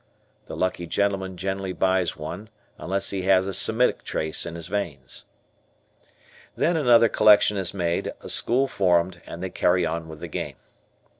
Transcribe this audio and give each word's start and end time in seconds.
The 0.47 0.57
"lucky 0.57 0.87
gentleman" 0.87 1.37
generally 1.37 1.73
buys 1.73 2.17
one 2.17 2.49
unless 2.79 3.11
he 3.11 3.21
has 3.29 3.45
a 3.45 3.53
Semitic 3.53 4.03
trace 4.03 4.47
in 4.47 4.55
his 4.55 4.65
veins. 4.67 5.25
Then 6.55 6.75
another 6.75 7.07
collection 7.07 7.55
is 7.55 7.71
made, 7.71 8.11
a 8.19 8.27
school 8.27 8.67
formed, 8.67 9.21
and 9.27 9.43
they 9.43 9.51
carry 9.51 9.85
on 9.85 10.09
with 10.09 10.19
the 10.19 10.27
game. 10.27 10.55